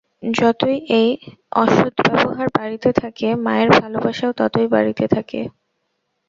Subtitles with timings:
[0.33, 1.09] যতই এই
[1.55, 5.39] অসদ্ব্যবহার বাড়িতে থাকে, মায়ের ভালবাসাও ততই বাড়িতে থাকে।